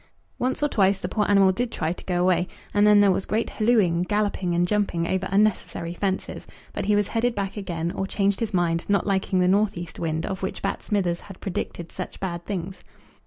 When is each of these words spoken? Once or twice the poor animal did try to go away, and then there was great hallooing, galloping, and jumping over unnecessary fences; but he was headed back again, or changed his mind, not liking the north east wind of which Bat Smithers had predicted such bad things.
Once 0.39 0.63
or 0.63 0.67
twice 0.67 0.99
the 0.99 1.07
poor 1.07 1.27
animal 1.29 1.51
did 1.51 1.71
try 1.71 1.93
to 1.93 2.03
go 2.05 2.19
away, 2.23 2.47
and 2.73 2.87
then 2.87 3.01
there 3.01 3.11
was 3.11 3.27
great 3.27 3.51
hallooing, 3.51 4.01
galloping, 4.01 4.55
and 4.55 4.67
jumping 4.67 5.05
over 5.07 5.27
unnecessary 5.29 5.93
fences; 5.93 6.47
but 6.73 6.85
he 6.85 6.95
was 6.95 7.09
headed 7.09 7.35
back 7.35 7.55
again, 7.55 7.91
or 7.91 8.07
changed 8.07 8.39
his 8.39 8.51
mind, 8.51 8.83
not 8.89 9.05
liking 9.05 9.39
the 9.41 9.47
north 9.47 9.77
east 9.77 9.99
wind 9.99 10.25
of 10.25 10.41
which 10.41 10.63
Bat 10.63 10.81
Smithers 10.81 11.19
had 11.19 11.39
predicted 11.39 11.91
such 11.91 12.19
bad 12.19 12.43
things. 12.47 12.81